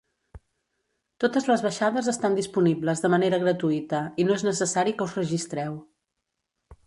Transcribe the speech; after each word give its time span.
Totes 1.23 1.43
les 1.49 1.63
baixades 1.65 2.09
estan 2.13 2.37
disponibles 2.39 3.05
de 3.05 3.13
manera 3.15 3.41
gratuïta 3.45 4.01
i 4.23 4.27
no 4.29 4.37
és 4.39 4.47
necessari 4.49 4.95
que 5.01 5.07
us 5.09 5.15
registreu. 5.21 5.77